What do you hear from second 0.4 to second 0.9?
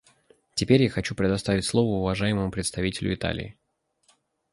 Теперь я